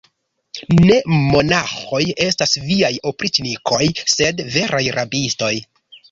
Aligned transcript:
Ne 0.75 0.93
monaĥoj 1.33 1.99
estas 2.27 2.55
viaj 2.69 2.89
opriĉnikoj, 3.09 3.81
sed 4.13 4.41
veraj 4.55 4.81
rabistoj. 4.97 5.51